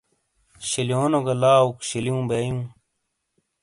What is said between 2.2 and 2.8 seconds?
بیئوں۔